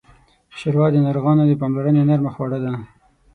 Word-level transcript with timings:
ښوروا 0.57 0.87
د 0.93 0.97
ناروغانو 1.05 1.43
د 1.47 1.53
پاملرنې 1.61 2.01
نرمه 2.09 2.31
خواړه 2.35 2.57
ده. 2.63 2.71